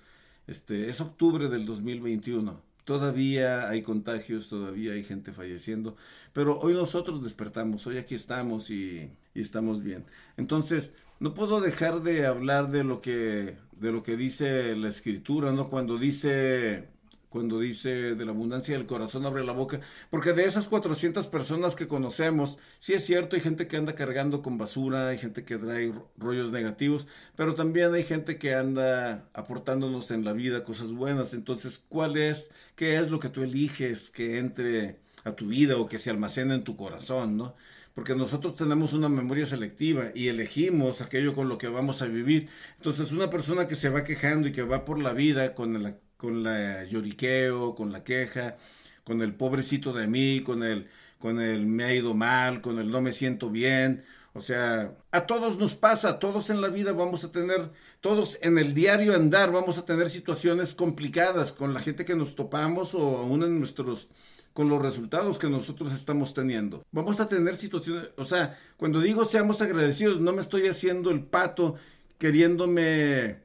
este, 0.46 0.90
es 0.90 1.00
octubre 1.00 1.48
del 1.48 1.64
2021 1.66 2.74
Todavía 2.84 3.70
hay 3.70 3.82
contagios, 3.82 4.48
todavía 4.48 4.92
hay 4.92 5.04
gente 5.04 5.32
falleciendo, 5.32 5.96
pero 6.34 6.60
hoy 6.60 6.74
nosotros 6.74 7.22
despertamos, 7.22 7.86
hoy 7.86 7.96
aquí 7.96 8.14
estamos 8.14 8.70
y, 8.70 9.10
y, 9.34 9.40
estamos 9.40 9.82
bien. 9.82 10.04
Entonces, 10.36 10.92
no 11.20 11.34
puedo 11.34 11.60
dejar 11.60 12.02
de 12.02 12.26
hablar 12.26 12.70
de 12.70 12.84
lo 12.84 13.00
que 13.00 13.56
de 13.72 13.92
lo 13.92 14.02
que 14.02 14.16
dice 14.16 14.76
la 14.76 14.88
escritura, 14.88 15.52
¿no? 15.52 15.68
Cuando 15.68 15.98
dice 15.98 16.88
cuando 17.34 17.58
dice 17.58 18.14
de 18.14 18.24
la 18.24 18.30
abundancia 18.30 18.78
del 18.78 18.86
corazón 18.86 19.26
abre 19.26 19.42
la 19.42 19.50
boca, 19.50 19.80
porque 20.08 20.32
de 20.34 20.44
esas 20.44 20.68
400 20.68 21.26
personas 21.26 21.74
que 21.74 21.88
conocemos, 21.88 22.58
sí 22.78 22.92
es 22.92 23.04
cierto, 23.04 23.34
hay 23.34 23.42
gente 23.42 23.66
que 23.66 23.76
anda 23.76 23.96
cargando 23.96 24.40
con 24.40 24.56
basura, 24.56 25.08
hay 25.08 25.18
gente 25.18 25.44
que 25.44 25.58
trae 25.58 25.92
rollos 26.16 26.52
negativos, 26.52 27.08
pero 27.34 27.56
también 27.56 27.92
hay 27.92 28.04
gente 28.04 28.38
que 28.38 28.54
anda 28.54 29.28
aportándonos 29.34 30.12
en 30.12 30.24
la 30.24 30.32
vida 30.32 30.62
cosas 30.62 30.92
buenas. 30.92 31.34
Entonces, 31.34 31.82
¿cuál 31.88 32.16
es, 32.16 32.50
qué 32.76 33.00
es 33.00 33.10
lo 33.10 33.18
que 33.18 33.30
tú 33.30 33.42
eliges 33.42 34.10
que 34.10 34.38
entre 34.38 35.00
a 35.24 35.32
tu 35.32 35.48
vida 35.48 35.76
o 35.76 35.88
que 35.88 35.98
se 35.98 36.10
almacena 36.10 36.54
en 36.54 36.62
tu 36.62 36.76
corazón, 36.76 37.36
¿no? 37.36 37.56
Porque 37.94 38.14
nosotros 38.14 38.56
tenemos 38.56 38.92
una 38.92 39.08
memoria 39.08 39.46
selectiva 39.46 40.10
y 40.14 40.28
elegimos 40.28 41.00
aquello 41.00 41.32
con 41.34 41.48
lo 41.48 41.58
que 41.58 41.68
vamos 41.68 42.02
a 42.02 42.06
vivir. 42.06 42.48
Entonces, 42.76 43.12
una 43.12 43.30
persona 43.30 43.68
que 43.68 43.76
se 43.76 43.88
va 43.88 44.04
quejando 44.04 44.48
y 44.48 44.52
que 44.52 44.62
va 44.62 44.84
por 44.84 44.98
la 45.00 45.12
vida 45.12 45.54
con 45.54 45.76
el, 45.76 45.96
con 46.16 46.42
la 46.42 46.84
lloriqueo, 46.84 47.74
con 47.74 47.92
la 47.92 48.02
queja, 48.04 48.56
con 49.04 49.22
el 49.22 49.34
pobrecito 49.34 49.92
de 49.92 50.08
mí, 50.08 50.42
con 50.42 50.62
el, 50.64 50.88
con 51.18 51.40
el 51.40 51.66
me 51.66 51.84
ha 51.84 51.94
ido 51.94 52.14
mal, 52.14 52.60
con 52.60 52.78
el 52.78 52.90
no 52.90 53.00
me 53.00 53.12
siento 53.12 53.48
bien. 53.50 54.04
O 54.32 54.40
sea, 54.40 54.96
a 55.12 55.26
todos 55.26 55.58
nos 55.58 55.76
pasa, 55.76 56.18
todos 56.18 56.50
en 56.50 56.60
la 56.60 56.68
vida 56.68 56.92
vamos 56.92 57.22
a 57.24 57.30
tener, 57.30 57.70
todos 58.00 58.38
en 58.42 58.58
el 58.58 58.74
diario 58.74 59.14
andar 59.14 59.52
vamos 59.52 59.78
a 59.78 59.84
tener 59.84 60.10
situaciones 60.10 60.74
complicadas 60.74 61.52
con 61.52 61.72
la 61.72 61.80
gente 61.80 62.04
que 62.04 62.16
nos 62.16 62.34
topamos 62.34 62.94
o 62.96 63.18
aún 63.18 63.44
en 63.44 63.60
nuestros 63.60 64.08
con 64.54 64.68
los 64.68 64.80
resultados 64.80 65.36
que 65.36 65.50
nosotros 65.50 65.92
estamos 65.92 66.32
teniendo. 66.32 66.86
Vamos 66.92 67.20
a 67.20 67.28
tener 67.28 67.56
situaciones, 67.56 68.08
o 68.16 68.24
sea, 68.24 68.58
cuando 68.76 69.00
digo 69.00 69.24
seamos 69.26 69.60
agradecidos, 69.60 70.20
no 70.20 70.32
me 70.32 70.40
estoy 70.40 70.68
haciendo 70.68 71.10
el 71.10 71.24
pato 71.24 71.74
queriéndome 72.18 73.40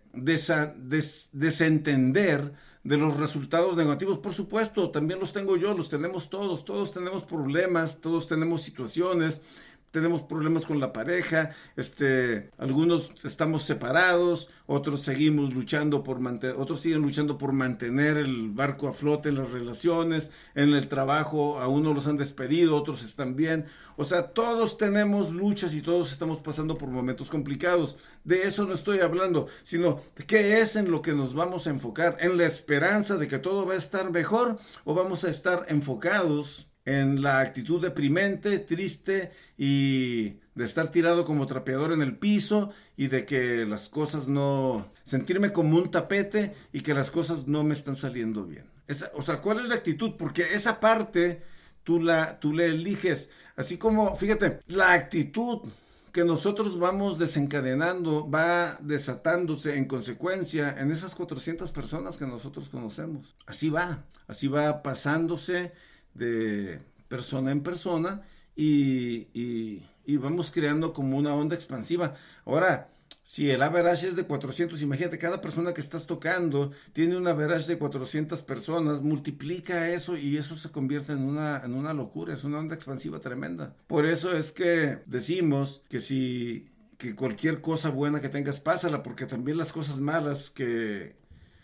desentender 1.33 2.53
de 2.83 2.97
los 2.97 3.17
resultados 3.17 3.75
negativos. 3.75 4.19
Por 4.19 4.33
supuesto, 4.33 4.91
también 4.91 5.19
los 5.19 5.33
tengo 5.33 5.57
yo, 5.57 5.73
los 5.73 5.89
tenemos 5.89 6.29
todos, 6.29 6.63
todos 6.63 6.93
tenemos 6.93 7.23
problemas, 7.23 7.99
todos 7.99 8.27
tenemos 8.27 8.61
situaciones, 8.61 9.41
tenemos 9.91 10.21
problemas 10.21 10.65
con 10.65 10.79
la 10.79 10.93
pareja, 10.93 11.51
este, 11.75 12.51
algunos 12.57 13.11
estamos 13.23 13.63
separados, 13.63 14.49
otros 14.67 15.01
seguimos 15.01 15.53
luchando 15.53 16.03
por 16.03 16.19
mantener, 16.19 16.55
otros 16.57 16.81
siguen 16.81 17.01
luchando 17.01 17.37
por 17.37 17.53
mantener 17.53 18.17
el 18.17 18.49
barco 18.51 18.87
a 18.87 18.93
flote 18.93 19.29
en 19.29 19.35
las 19.35 19.51
relaciones, 19.51 20.31
en 20.55 20.73
el 20.73 20.87
trabajo, 20.87 21.59
a 21.59 21.67
unos 21.67 21.95
los 21.95 22.07
han 22.07 22.17
despedido, 22.17 22.75
otros 22.75 23.03
están 23.03 23.35
bien. 23.35 23.65
O 23.97 24.05
sea, 24.05 24.31
todos 24.31 24.77
tenemos 24.77 25.33
luchas 25.33 25.73
y 25.73 25.81
todos 25.81 26.11
estamos 26.11 26.37
pasando 26.39 26.77
por 26.77 26.89
momentos 26.89 27.29
complicados. 27.29 27.97
De 28.23 28.47
eso 28.47 28.65
no 28.65 28.73
estoy 28.73 28.99
hablando, 28.99 29.47
sino 29.63 29.99
de 30.15 30.25
qué 30.25 30.61
es 30.61 30.75
en 30.75 30.89
lo 30.89 31.01
que 31.01 31.13
nos 31.13 31.33
vamos 31.33 31.67
a 31.67 31.71
enfocar, 31.71 32.15
en 32.21 32.37
la 32.37 32.45
esperanza 32.45 33.17
de 33.17 33.27
que 33.27 33.39
todo 33.39 33.65
va 33.65 33.73
a 33.73 33.77
estar 33.77 34.09
mejor 34.11 34.57
o 34.85 34.93
vamos 34.93 35.25
a 35.25 35.29
estar 35.29 35.65
enfocados 35.67 36.68
en 36.89 37.21
la 37.21 37.39
actitud 37.39 37.79
deprimente, 37.79 38.57
triste 38.59 39.31
y 39.57 40.39
de 40.55 40.63
estar 40.63 40.89
tirado 40.89 41.23
como 41.23 41.45
trapeador 41.45 41.93
en 41.93 42.01
el 42.01 42.17
piso 42.17 42.71
y 42.97 43.07
de 43.07 43.25
que 43.25 43.65
las 43.65 43.89
cosas 43.89 44.27
no... 44.27 44.91
sentirme 45.03 45.51
como 45.51 45.77
un 45.77 45.91
tapete 45.91 46.55
y 46.73 46.81
que 46.81 46.95
las 46.95 47.11
cosas 47.11 47.47
no 47.47 47.63
me 47.63 47.73
están 47.73 47.95
saliendo 47.95 48.45
bien. 48.45 48.65
o 49.13 49.21
sea, 49.21 49.39
¿cuál 49.39 49.59
es 49.59 49.67
la 49.67 49.75
actitud? 49.75 50.13
Porque 50.17 50.53
esa 50.53 50.79
parte 50.79 51.43
tú 51.83 52.01
la, 52.01 52.39
tú 52.39 52.53
le 52.53 52.65
eliges. 52.65 53.29
Así 53.55 53.77
como, 53.77 54.15
fíjate, 54.15 54.59
la 54.67 54.93
actitud 54.93 55.69
que 56.11 56.23
nosotros 56.25 56.79
vamos 56.79 57.19
desencadenando 57.19 58.27
va 58.27 58.77
desatándose 58.81 59.77
en 59.77 59.85
consecuencia 59.85 60.75
en 60.79 60.91
esas 60.91 61.13
400 61.13 61.71
personas 61.71 62.17
que 62.17 62.25
nosotros 62.25 62.67
conocemos. 62.69 63.35
Así 63.45 63.69
va, 63.69 64.05
así 64.27 64.47
va 64.47 64.81
pasándose 64.81 65.71
de 66.13 66.79
persona 67.07 67.51
en 67.51 67.61
persona 67.61 68.23
y, 68.55 69.83
vamos 70.17 70.51
creando 70.51 70.91
como 70.93 71.17
una 71.17 71.33
onda 71.33 71.55
expansiva. 71.55 72.15
Ahora, 72.45 72.89
si 73.23 73.49
el 73.51 73.61
average 73.61 74.07
es 74.07 74.15
de 74.15 74.25
400, 74.25 74.81
imagínate, 74.81 75.17
cada 75.17 75.39
persona 75.39 75.73
que 75.73 75.81
estás 75.81 76.07
tocando 76.07 76.71
tiene 76.93 77.15
un 77.15 77.27
average 77.27 77.67
de 77.67 77.77
400 77.77 78.41
personas, 78.41 79.01
multiplica 79.01 79.89
eso 79.89 80.17
y 80.17 80.37
eso 80.37 80.57
se 80.57 80.71
convierte 80.71 81.13
en 81.13 81.21
una, 81.21 81.61
en 81.63 81.75
una 81.75 81.93
locura, 81.93 82.33
es 82.33 82.43
una 82.43 82.59
onda 82.59 82.75
expansiva 82.75 83.19
tremenda. 83.19 83.75
Por 83.87 84.05
eso 84.05 84.35
es 84.35 84.51
que 84.51 84.97
decimos 85.05 85.81
que 85.89 85.99
si 85.99 86.69
que 86.99 87.15
cualquier 87.15 87.61
cosa 87.61 87.89
buena 87.89 88.19
que 88.19 88.27
tengas, 88.27 88.59
pásala, 88.59 89.01
porque 89.03 89.25
también 89.25 89.57
las 89.57 89.71
cosas 89.71 90.01
malas 90.01 90.49
que, 90.49 91.15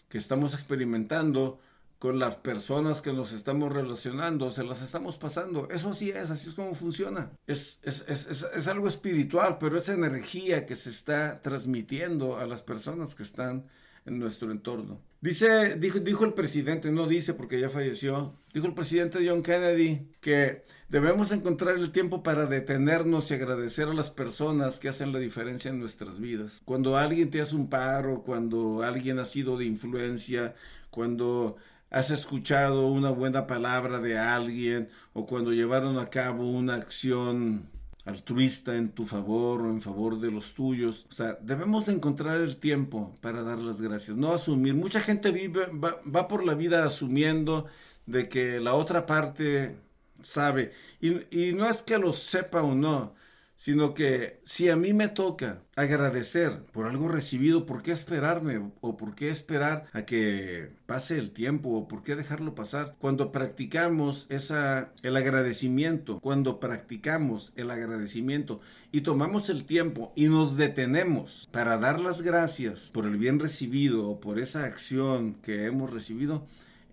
que 0.08 0.18
estamos 0.18 0.54
experimentando 0.54 1.60
con 2.00 2.20
las 2.20 2.36
personas 2.36 3.02
que 3.02 3.14
nos 3.14 3.32
estamos 3.32 3.72
relacionando, 3.72 4.52
se 4.52 4.64
las 4.64 4.82
estamos 4.82 5.18
pasando. 5.18 5.70
Eso 5.70 5.90
así 5.90 6.10
es, 6.10 6.30
así 6.30 6.50
es 6.50 6.56
como 6.56 6.76
funciona. 6.76 7.32
Es, 7.48 7.80
es, 7.84 8.04
es, 8.08 8.28
es, 8.28 8.68
algo 8.68 8.88
espiritual, 8.88 9.58
pero 9.60 9.78
es 9.78 9.90
energía 9.90 10.66
que 10.66 10.76
se 10.76 10.90
está 10.90 11.42
transmitiendo 11.42 12.38
a 12.38 12.46
las 12.46 12.62
personas 12.62 13.16
que 13.16 13.24
están 13.24 13.66
en 14.06 14.20
nuestro 14.20 14.52
entorno. 14.52 15.02
Dice, 15.22 15.76
dijo, 15.78 16.00
dijo 16.00 16.26
el 16.26 16.34
presidente, 16.34 16.92
no 16.92 17.08
dice 17.08 17.34
porque 17.34 17.60
ya 17.60 17.70
falleció, 17.70 18.36
dijo 18.54 18.68
el 18.68 18.76
presidente 18.76 19.28
John 19.28 19.42
Kennedy 19.42 20.12
que 20.22 20.64
debemos 20.90 21.32
encontrar 21.32 21.78
el 21.78 21.92
tiempo 21.92 22.22
para 22.22 22.46
detenernos 22.46 23.32
y 23.32 23.34
agradecer 23.34 23.88
a 23.88 23.94
las 23.96 24.12
personas 24.12 24.78
que 24.78 24.90
hacen 24.90 25.12
la 25.12 25.20
diferencia 25.20 25.72
en 25.72 25.80
nuestras 25.80 26.20
vidas. 26.20 26.62
Cuando 26.66 26.98
alguien 26.98 27.32
te 27.32 27.42
hace 27.42 27.56
un 27.56 27.70
paro, 27.70 28.22
cuando 28.22 28.84
alguien 28.84 29.18
ha 29.18 29.26
sido 29.26 29.58
de 29.58 29.66
influencia, 29.66 30.54
cuando 30.92 31.58
has 31.96 32.12
escuchado 32.12 32.88
una 32.88 33.10
buena 33.10 33.48
palabra 33.48 34.00
de 34.00 34.18
alguien 34.18 34.90
o 35.14 35.26
cuando 35.26 35.54
llevaron 35.54 35.98
a 35.98 36.10
cabo 36.10 36.46
una 36.52 36.76
acción 36.76 37.70
altruista 38.04 38.76
en 38.76 38.90
tu 38.90 39.06
favor 39.06 39.62
o 39.62 39.70
en 39.72 39.82
favor 39.82 40.20
de 40.20 40.30
los 40.30 40.54
tuyos. 40.54 41.06
O 41.10 41.14
sea, 41.14 41.38
debemos 41.42 41.86
de 41.86 41.94
encontrar 41.94 42.42
el 42.42 42.58
tiempo 42.58 43.16
para 43.22 43.44
dar 43.44 43.60
las 43.60 43.80
gracias, 43.80 44.18
no 44.18 44.34
asumir. 44.34 44.74
Mucha 44.74 45.00
gente 45.00 45.32
vive, 45.32 45.68
va, 45.68 46.02
va 46.04 46.28
por 46.28 46.46
la 46.46 46.54
vida 46.54 46.86
asumiendo 46.86 47.66
de 48.06 48.28
que 48.28 48.60
la 48.60 48.74
otra 48.74 49.06
parte 49.06 49.78
sabe. 50.22 50.74
Y, 51.00 51.50
y 51.50 51.54
no 51.54 51.66
es 51.70 51.82
que 51.82 51.98
lo 51.98 52.12
sepa 52.12 52.62
o 52.62 52.76
no, 52.76 53.16
sino 53.58 53.94
que 53.94 54.40
si 54.44 54.70
a 54.70 54.76
mí 54.76 54.94
me 54.94 55.08
toca 55.08 55.62
agradecer 55.76 56.64
por 56.72 56.88
algo 56.88 57.08
recibido, 57.08 57.66
¿por 57.66 57.82
qué 57.82 57.92
esperarme? 57.92 58.72
¿O 58.82 58.98
por 58.98 59.16
qué 59.16 59.30
esperar 59.30 59.86
a 59.94 60.04
que 60.04 60.70
pase 60.86 61.18
el 61.18 61.32
tiempo? 61.32 61.70
¿O 61.70 61.88
por 61.88 62.04
qué 62.04 62.16
dejarlo 62.16 62.56
pasar? 62.56 62.96
Cuando 63.00 63.32
practicamos 63.32 64.28
esa, 64.30 64.92
el 65.04 65.16
agradecimiento, 65.16 66.20
cuando 66.20 66.60
practicamos 66.60 67.54
el 67.56 67.72
agradecimiento 67.72 68.62
y 68.92 69.02
tomamos 69.02 69.50
el 69.50 69.66
tiempo 69.66 70.14
y 70.16 70.28
nos 70.28 70.58
detenemos 70.58 71.50
para 71.52 71.78
dar 71.78 72.00
las 72.00 72.22
gracias 72.22 72.92
por 72.94 73.06
el 73.06 73.18
bien 73.18 73.40
recibido 73.40 74.08
o 74.10 74.20
por 74.20 74.40
esa 74.40 74.66
acción 74.66 75.36
que 75.42 75.66
hemos 75.66 75.92
recibido, 75.92 76.46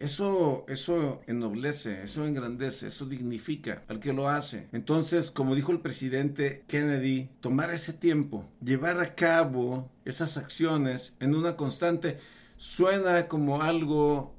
eso, 0.02 0.64
eso 0.66 1.20
ennoblece, 1.28 2.02
eso 2.02 2.26
engrandece, 2.26 2.88
eso 2.88 3.06
dignifica 3.06 3.84
al 3.86 4.00
que 4.00 4.12
lo 4.12 4.28
hace. 4.28 4.66
Entonces, 4.72 5.30
como 5.30 5.54
dijo 5.54 5.70
el 5.70 5.78
presidente 5.78 6.64
Kennedy, 6.66 7.30
tomar 7.38 7.70
ese 7.70 7.92
tiempo, 7.92 8.44
llevar 8.60 9.00
a 9.00 9.14
cabo 9.14 9.90
esas 10.04 10.36
acciones 10.38 11.14
en 11.20 11.36
una 11.36 11.56
constante, 11.56 12.18
suena 12.56 13.28
como 13.28 13.62
algo 13.62 14.34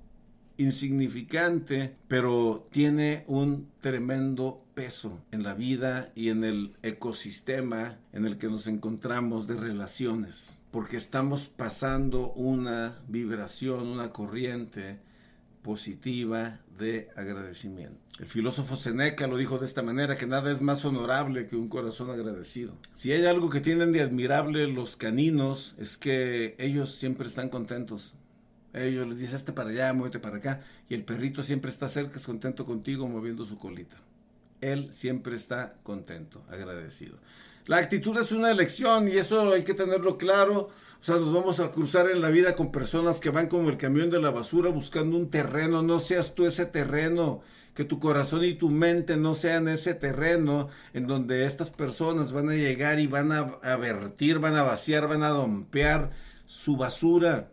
insignificante, 0.57 1.95
pero 2.09 2.67
tiene 2.69 3.23
un 3.27 3.69
tremendo 3.79 4.65
peso 4.73 5.21
en 5.31 5.43
la 5.43 5.53
vida 5.53 6.11
y 6.13 6.27
en 6.27 6.43
el 6.43 6.75
ecosistema 6.83 7.99
en 8.11 8.25
el 8.25 8.37
que 8.37 8.47
nos 8.47 8.67
encontramos 8.67 9.47
de 9.47 9.55
relaciones, 9.55 10.57
porque 10.71 10.97
estamos 10.97 11.47
pasando 11.47 12.33
una 12.33 12.99
vibración, 13.07 13.87
una 13.87 14.11
corriente, 14.11 14.99
positiva 15.63 16.59
de 16.77 17.09
agradecimiento. 17.15 17.97
El 18.19 18.27
filósofo 18.27 18.75
Seneca 18.75 19.25
lo 19.25 19.37
dijo 19.37 19.57
de 19.57 19.65
esta 19.65 19.81
manera, 19.81 20.17
que 20.17 20.27
nada 20.27 20.51
es 20.51 20.61
más 20.61 20.85
honorable 20.85 21.47
que 21.47 21.55
un 21.55 21.69
corazón 21.69 22.11
agradecido. 22.11 22.77
Si 22.93 23.11
hay 23.11 23.25
algo 23.25 23.49
que 23.49 23.61
tienen 23.61 23.91
de 23.91 24.01
admirable 24.01 24.67
los 24.67 24.95
caninos, 24.95 25.73
es 25.79 25.97
que 25.97 26.55
ellos 26.59 26.93
siempre 26.93 27.27
están 27.27 27.49
contentos. 27.49 28.13
Ellos 28.73 29.07
les 29.07 29.17
dicen, 29.17 29.37
este 29.37 29.53
para 29.53 29.71
allá, 29.71 29.93
muévete 29.93 30.19
para 30.19 30.37
acá, 30.37 30.61
y 30.89 30.93
el 30.93 31.03
perrito 31.03 31.41
siempre 31.41 31.71
está 31.71 31.87
cerca, 31.87 32.17
es 32.17 32.25
contento 32.25 32.65
contigo, 32.65 33.07
moviendo 33.07 33.45
su 33.45 33.57
colita. 33.57 33.97
Él 34.61 34.89
siempre 34.93 35.35
está 35.35 35.75
contento, 35.83 36.43
agradecido. 36.49 37.17
La 37.65 37.77
actitud 37.77 38.17
es 38.17 38.31
una 38.31 38.51
elección 38.51 39.07
y 39.07 39.17
eso 39.17 39.53
hay 39.53 39.63
que 39.63 39.73
tenerlo 39.73 40.17
claro 40.17 40.69
o 41.03 41.05
sea, 41.05 41.17
nos 41.17 41.33
vamos 41.33 41.59
a 41.59 41.69
cruzar 41.69 42.09
en 42.09 42.21
la 42.21 42.29
vida 42.29 42.55
con 42.55 42.71
personas 42.71 43.19
que 43.19 43.29
van 43.29 43.49
como 43.49 43.69
el 43.69 43.75
camión 43.75 44.09
de 44.09 44.21
la 44.21 44.31
basura 44.31 44.69
buscando 44.69 45.17
un 45.17 45.29
terreno. 45.29 45.81
No 45.81 45.99
seas 45.99 46.33
tú 46.33 46.45
ese 46.45 46.65
terreno. 46.65 47.41
Que 47.73 47.83
tu 47.83 47.99
corazón 47.99 48.45
y 48.45 48.53
tu 48.53 48.69
mente 48.69 49.17
no 49.17 49.33
sean 49.33 49.67
ese 49.67 49.95
terreno 49.95 50.69
en 50.93 51.05
donde 51.05 51.43
estas 51.43 51.71
personas 51.71 52.31
van 52.31 52.47
a 52.47 52.53
llegar 52.53 53.01
y 53.01 53.07
van 53.07 53.33
a, 53.33 53.75
vertir, 53.75 54.39
van 54.39 54.55
a 54.55 54.63
vaciar, 54.63 55.09
van 55.09 55.23
a 55.23 55.29
dompear 55.29 56.11
su 56.45 56.77
basura. 56.77 57.49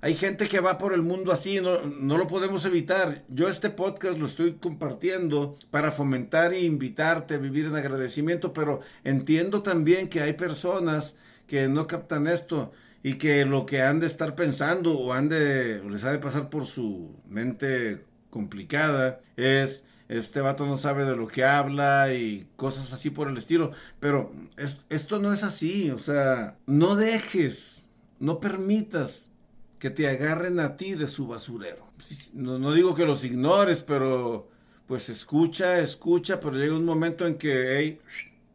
Hay 0.00 0.14
gente 0.14 0.48
que 0.48 0.58
va 0.58 0.78
por 0.78 0.92
el 0.92 1.02
mundo 1.02 1.30
así, 1.30 1.60
no, 1.60 1.82
no, 1.82 2.18
lo 2.18 2.26
podemos 2.26 2.64
evitar. 2.64 3.22
Yo 3.28 3.48
este 3.48 3.70
podcast 3.70 4.18
lo 4.18 4.26
estoy 4.26 4.54
compartiendo 4.54 5.54
para 5.70 5.92
fomentar 5.92 6.52
e 6.52 6.64
invitarte 6.64 7.34
a 7.34 7.38
vivir 7.38 7.66
en 7.66 7.76
agradecimiento, 7.76 8.52
pero 8.52 8.80
entiendo 9.04 9.62
también 9.62 10.08
que 10.08 10.20
hay 10.20 10.32
personas 10.32 11.14
que 11.46 11.66
no 11.68 11.86
captan 11.86 12.26
esto 12.26 12.72
y 13.02 13.14
que 13.14 13.44
lo 13.44 13.66
que 13.66 13.82
han 13.82 14.00
de 14.00 14.06
estar 14.06 14.34
pensando 14.34 14.98
o 14.98 15.12
han 15.12 15.28
de, 15.28 15.82
les 15.88 16.04
ha 16.04 16.12
de 16.12 16.18
pasar 16.18 16.50
por 16.50 16.66
su 16.66 17.16
mente 17.28 18.04
complicada 18.30 19.20
es 19.36 19.84
este 20.08 20.40
vato 20.40 20.66
no 20.66 20.78
sabe 20.78 21.04
de 21.04 21.16
lo 21.16 21.28
que 21.28 21.44
habla 21.44 22.14
y 22.14 22.48
cosas 22.56 22.92
así 22.92 23.10
por 23.10 23.28
el 23.28 23.36
estilo. 23.36 23.72
Pero 24.00 24.32
esto 24.88 25.20
no 25.20 25.32
es 25.32 25.44
así, 25.44 25.90
o 25.90 25.98
sea, 25.98 26.56
no 26.66 26.96
dejes, 26.96 27.88
no 28.18 28.40
permitas 28.40 29.30
que 29.78 29.90
te 29.90 30.08
agarren 30.08 30.60
a 30.60 30.76
ti 30.76 30.94
de 30.94 31.06
su 31.06 31.28
basurero. 31.28 31.86
No, 32.32 32.58
no 32.58 32.72
digo 32.72 32.94
que 32.94 33.04
los 33.04 33.22
ignores, 33.24 33.82
pero 33.82 34.48
pues 34.86 35.10
escucha, 35.10 35.78
escucha, 35.80 36.40
pero 36.40 36.56
llega 36.56 36.74
un 36.74 36.86
momento 36.86 37.26
en 37.26 37.36
que, 37.36 37.76
hey, 37.76 38.00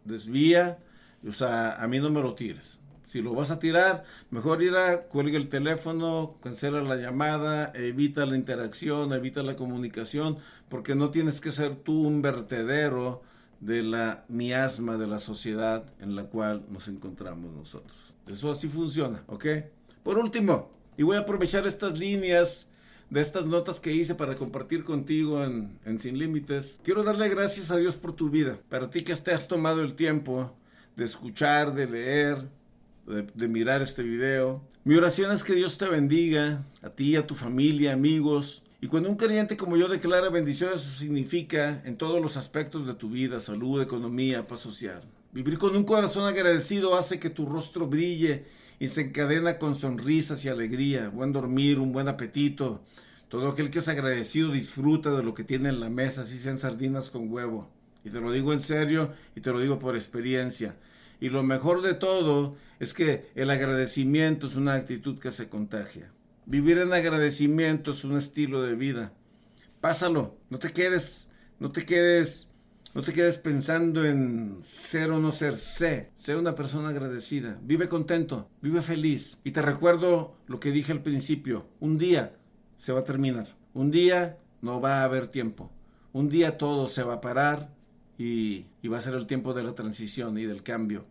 desvía, 0.03 0.79
o 1.27 1.31
sea, 1.31 1.75
a 1.75 1.87
mí 1.87 1.99
no 1.99 2.09
me 2.09 2.21
lo 2.21 2.33
tires 2.33 2.79
Si 3.13 3.21
lo 3.21 3.35
vas 3.35 3.51
a 3.51 3.59
tirar, 3.59 4.05
mejor 4.31 4.63
ir 4.63 4.75
a 4.75 5.03
cuelga 5.03 5.37
el 5.37 5.47
teléfono, 5.47 6.37
cancela 6.41 6.81
la 6.81 6.95
llamada, 6.95 7.71
evita 7.75 8.25
la 8.25 8.35
interacción, 8.35 9.13
evita 9.13 9.43
la 9.43 9.55
comunicación, 9.55 10.39
porque 10.67 10.95
no 10.95 11.11
tienes 11.11 11.39
que 11.39 11.51
ser 11.51 11.75
tú 11.75 12.07
un 12.07 12.23
vertedero 12.23 13.21
de 13.59 13.83
la 13.83 14.25
miasma 14.29 14.97
de 14.97 15.05
la 15.05 15.19
sociedad 15.19 15.93
en 15.99 16.15
la 16.15 16.23
cual 16.23 16.65
nos 16.71 16.87
encontramos 16.87 17.53
nosotros. 17.53 18.15
Eso 18.25 18.49
así 18.49 18.67
funciona, 18.67 19.21
¿ok? 19.27 19.45
Por 20.01 20.17
último, 20.17 20.71
y 20.97 21.03
voy 21.03 21.17
a 21.17 21.19
aprovechar 21.19 21.67
estas 21.67 21.95
líneas 21.99 22.67
de 23.11 23.21
estas 23.21 23.45
notas 23.45 23.79
que 23.79 23.93
hice 23.93 24.15
para 24.15 24.33
compartir 24.33 24.83
contigo 24.83 25.43
en, 25.43 25.77
en 25.85 25.99
Sin 25.99 26.17
Límites. 26.17 26.79
Quiero 26.81 27.03
darle 27.03 27.29
gracias 27.29 27.69
a 27.69 27.77
Dios 27.77 27.95
por 27.95 28.13
tu 28.13 28.31
vida, 28.31 28.57
para 28.69 28.89
ti 28.89 29.03
que 29.03 29.15
te 29.15 29.33
has 29.33 29.47
tomado 29.47 29.83
el 29.83 29.93
tiempo 29.93 30.57
de 30.95 31.05
escuchar, 31.05 31.75
de 31.75 31.85
leer, 31.85 32.62
de, 33.05 33.47
mirar 33.47 33.81
este 33.81 34.03
video. 34.03 34.61
Mi 34.83 34.95
oración 34.95 35.31
es 35.31 35.43
que 35.43 35.53
Dios 35.53 35.77
te 35.77 35.87
bendiga, 35.87 36.65
a 36.81 36.89
ti, 36.89 37.15
a 37.15 37.27
tu 37.27 37.35
familia, 37.35 37.93
amigos. 37.93 38.63
Y 38.81 38.87
cuando 38.87 39.09
un 39.09 39.15
creyente 39.15 39.57
como 39.57 39.77
yo 39.77 39.87
declara 39.87 40.29
bendición, 40.29 40.71
eso 40.75 40.91
significa 40.97 41.81
en 41.85 41.97
todos 41.97 42.21
los 42.21 42.37
aspectos 42.37 42.85
de 42.85 42.93
tu 42.95 43.09
vida, 43.09 43.39
salud, 43.39 43.81
economía, 43.81 44.47
paz 44.47 44.59
social. 44.59 45.01
Vivir 45.31 45.57
con 45.57 45.75
un 45.75 45.83
corazón 45.83 46.25
agradecido 46.25 46.95
hace 46.95 47.19
que 47.19 47.29
tu 47.29 47.45
rostro 47.45 47.87
brille 47.87 48.45
y 48.79 48.89
se 48.89 49.01
encadena 49.01 49.57
con 49.57 49.75
sonrisas 49.75 50.43
y 50.45 50.49
alegría, 50.49 51.09
buen 51.09 51.31
dormir, 51.31 51.79
un 51.79 51.91
buen 51.91 52.07
apetito. 52.07 52.83
Todo 53.29 53.49
aquel 53.49 53.71
que 53.71 53.79
es 53.79 53.87
agradecido 53.87 54.51
disfruta 54.51 55.11
de 55.11 55.23
lo 55.23 55.33
que 55.33 55.43
tiene 55.43 55.69
en 55.69 55.79
la 55.79 55.89
mesa, 55.89 56.21
así 56.21 56.37
sean 56.37 56.57
sardinas 56.57 57.09
con 57.09 57.31
huevo. 57.31 57.69
Y 58.03 58.09
te 58.09 58.19
lo 58.19 58.31
digo 58.31 58.53
en 58.53 58.59
serio 58.59 59.13
y 59.35 59.41
te 59.41 59.51
lo 59.51 59.59
digo 59.59 59.79
por 59.79 59.95
experiencia. 59.95 60.75
Y 61.23 61.29
lo 61.29 61.41
mejor 61.41 61.81
de 61.81 61.93
todo 61.93 62.57
es 62.81 62.93
que 62.93 63.31
el 63.35 63.49
agradecimiento 63.49 64.45
es 64.45 64.57
una 64.57 64.73
actitud 64.73 65.17
que 65.19 65.31
se 65.31 65.47
contagia. 65.47 66.11
Vivir 66.45 66.79
en 66.79 66.91
agradecimiento 66.91 67.91
es 67.91 68.03
un 68.03 68.17
estilo 68.17 68.61
de 68.61 68.75
vida. 68.75 69.13
Pásalo, 69.79 70.35
no 70.49 70.59
te 70.59 70.73
quedes, 70.73 71.29
no 71.59 71.71
te 71.71 71.85
quedes, 71.85 72.49
no 72.93 73.03
te 73.03 73.13
quedes 73.13 73.37
pensando 73.37 74.03
en 74.03 74.57
ser 74.63 75.11
o 75.11 75.19
no 75.21 75.31
ser, 75.31 75.55
sé, 75.55 76.11
sé 76.15 76.35
una 76.35 76.55
persona 76.55 76.89
agradecida, 76.89 77.57
vive 77.63 77.87
contento, 77.87 78.49
vive 78.61 78.81
feliz. 78.81 79.37
Y 79.45 79.51
te 79.51 79.61
recuerdo 79.61 80.35
lo 80.47 80.59
que 80.59 80.71
dije 80.71 80.91
al 80.91 81.03
principio, 81.03 81.67
un 81.79 81.97
día 81.97 82.35
se 82.75 82.91
va 82.91 82.99
a 82.99 83.05
terminar, 83.05 83.55
un 83.73 83.91
día 83.91 84.39
no 84.61 84.81
va 84.81 84.99
a 84.99 85.03
haber 85.05 85.27
tiempo, 85.27 85.71
un 86.11 86.27
día 86.27 86.57
todo 86.57 86.89
se 86.89 87.03
va 87.03 87.13
a 87.13 87.21
parar 87.21 87.69
y, 88.17 88.65
y 88.81 88.87
va 88.87 88.97
a 88.97 89.01
ser 89.01 89.15
el 89.15 89.25
tiempo 89.25 89.53
de 89.53 89.63
la 89.63 89.73
transición 89.73 90.37
y 90.37 90.45
del 90.45 90.63
cambio 90.63 91.05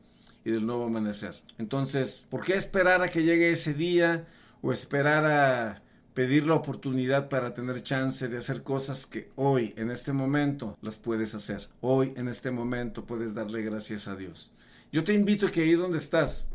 y 0.44 0.50
del 0.50 0.66
nuevo 0.66 0.84
amanecer. 0.84 1.40
Entonces, 1.58 2.26
¿por 2.30 2.44
qué 2.44 2.54
esperar 2.54 3.02
a 3.02 3.08
que 3.08 3.22
llegue 3.22 3.52
ese 3.52 3.74
día 3.74 4.26
o 4.60 4.72
esperar 4.72 5.26
a 5.26 5.82
pedir 6.14 6.46
la 6.46 6.54
oportunidad 6.54 7.28
para 7.28 7.54
tener 7.54 7.82
chance 7.82 8.28
de 8.28 8.38
hacer 8.38 8.62
cosas 8.62 9.06
que 9.06 9.30
hoy, 9.36 9.72
en 9.76 9.90
este 9.90 10.12
momento, 10.12 10.76
las 10.82 10.96
puedes 10.96 11.34
hacer? 11.34 11.68
Hoy, 11.80 12.12
en 12.16 12.28
este 12.28 12.50
momento, 12.50 13.04
puedes 13.04 13.34
darle 13.34 13.62
gracias 13.62 14.08
a 14.08 14.16
Dios. 14.16 14.50
Yo 14.90 15.04
te 15.04 15.14
invito 15.14 15.46
a 15.46 15.50
que 15.50 15.62
ahí 15.62 15.72
donde 15.72 15.98
estás, 15.98 16.48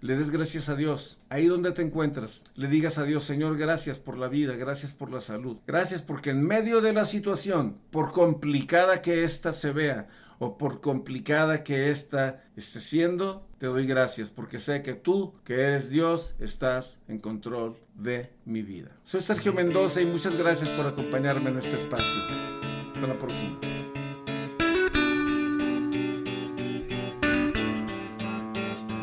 le 0.00 0.16
des 0.16 0.30
gracias 0.30 0.68
a 0.68 0.76
Dios. 0.76 1.18
Ahí 1.28 1.46
donde 1.46 1.72
te 1.72 1.82
encuentras, 1.82 2.44
le 2.54 2.68
digas 2.68 2.98
a 2.98 3.04
Dios, 3.04 3.24
Señor, 3.24 3.56
gracias 3.56 3.98
por 3.98 4.18
la 4.18 4.28
vida, 4.28 4.54
gracias 4.54 4.92
por 4.92 5.10
la 5.10 5.20
salud. 5.20 5.58
Gracias 5.66 6.02
porque 6.02 6.30
en 6.30 6.42
medio 6.42 6.80
de 6.80 6.92
la 6.92 7.04
situación, 7.04 7.78
por 7.90 8.12
complicada 8.12 9.02
que 9.02 9.24
ésta 9.24 9.52
se 9.52 9.72
vea, 9.72 10.08
o 10.38 10.58
por 10.58 10.80
complicada 10.80 11.62
que 11.62 11.90
ésta 11.90 12.44
esté 12.56 12.80
siendo, 12.80 13.46
te 13.58 13.66
doy 13.66 13.86
gracias 13.86 14.30
porque 14.30 14.58
sé 14.58 14.82
que 14.82 14.94
tú, 14.94 15.34
que 15.44 15.54
eres 15.54 15.90
Dios, 15.90 16.34
estás 16.38 16.98
en 17.08 17.18
control 17.18 17.76
de 17.94 18.30
mi 18.44 18.62
vida. 18.62 18.90
Soy 19.04 19.22
Sergio 19.22 19.52
Mendoza 19.52 20.00
y 20.00 20.06
muchas 20.06 20.36
gracias 20.36 20.68
por 20.70 20.86
acompañarme 20.86 21.50
en 21.50 21.58
este 21.58 21.76
espacio. 21.76 22.22
Hasta 22.92 23.06
la 23.06 23.18
próxima. 23.18 23.75